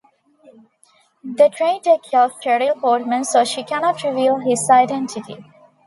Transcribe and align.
The 1.23 1.49
traitor 1.49 1.97
kills 2.01 2.31
Cheryl 2.43 2.81
Portman 2.81 3.23
so 3.23 3.43
she 3.45 3.63
cannot 3.63 4.01
reveal 4.01 4.37
his 4.39 4.67
identity. 4.67 5.45